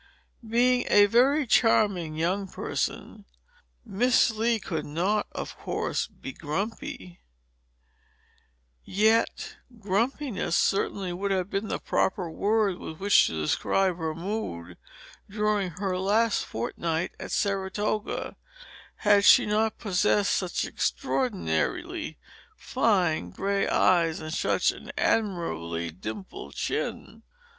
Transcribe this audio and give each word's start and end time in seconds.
Being 0.43 0.85
a 0.87 1.05
very 1.05 1.45
charming 1.45 2.15
young 2.15 2.47
person, 2.47 3.25
Miss 3.85 4.31
Lee 4.31 4.57
could 4.59 4.83
not, 4.83 5.27
of 5.31 5.55
course, 5.59 6.07
be 6.07 6.33
grumpy; 6.33 7.19
yet 8.83 9.57
grumpiness 9.77 10.55
certainly 10.57 11.13
would 11.13 11.29
have 11.29 11.51
been 11.51 11.67
the 11.67 11.77
proper 11.77 12.31
word 12.31 12.79
with 12.79 12.97
which 12.97 13.27
to 13.27 13.39
describe 13.39 13.97
her 13.97 14.15
mood 14.15 14.75
during 15.29 15.69
her 15.79 15.95
last 15.99 16.47
fortnight 16.47 17.11
at 17.19 17.29
Saratoga 17.31 18.37
had 18.95 19.23
she 19.23 19.45
not 19.45 19.77
possessed 19.77 20.33
such 20.33 20.65
extraordinarily 20.65 22.17
fine 22.57 23.29
gray 23.29 23.67
eyes 23.67 24.19
and 24.19 24.33
such 24.33 24.71
an 24.71 24.91
admirably 24.97 25.91
dimpled 25.91 26.55
chin. 26.55 27.21